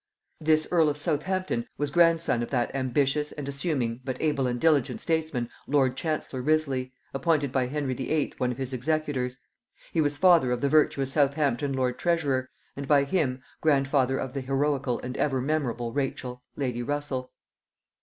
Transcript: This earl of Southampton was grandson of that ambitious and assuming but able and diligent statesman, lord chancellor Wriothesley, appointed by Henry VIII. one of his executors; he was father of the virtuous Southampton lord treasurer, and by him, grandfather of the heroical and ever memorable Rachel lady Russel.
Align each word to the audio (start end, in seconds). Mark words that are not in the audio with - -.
This 0.39 0.67
earl 0.71 0.89
of 0.89 0.97
Southampton 0.97 1.67
was 1.77 1.91
grandson 1.91 2.41
of 2.41 2.49
that 2.49 2.73
ambitious 2.73 3.31
and 3.33 3.47
assuming 3.47 4.01
but 4.03 4.19
able 4.19 4.47
and 4.47 4.59
diligent 4.59 4.99
statesman, 4.99 5.47
lord 5.67 5.95
chancellor 5.95 6.41
Wriothesley, 6.41 6.91
appointed 7.13 7.51
by 7.51 7.67
Henry 7.67 7.93
VIII. 7.93 8.33
one 8.39 8.51
of 8.51 8.57
his 8.57 8.73
executors; 8.73 9.37
he 9.93 10.01
was 10.01 10.17
father 10.17 10.51
of 10.51 10.59
the 10.61 10.69
virtuous 10.69 11.11
Southampton 11.11 11.73
lord 11.73 11.99
treasurer, 11.99 12.49
and 12.75 12.87
by 12.87 13.03
him, 13.03 13.43
grandfather 13.61 14.17
of 14.17 14.33
the 14.33 14.41
heroical 14.41 14.99
and 15.03 15.17
ever 15.17 15.39
memorable 15.39 15.93
Rachel 15.93 16.41
lady 16.55 16.81
Russel. 16.81 17.31